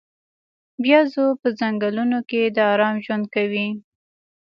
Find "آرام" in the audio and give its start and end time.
2.71-2.95